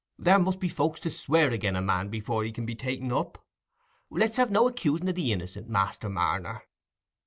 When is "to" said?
1.01-1.11